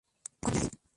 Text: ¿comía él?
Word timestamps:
¿comía 0.43 0.61
él? 0.61 0.81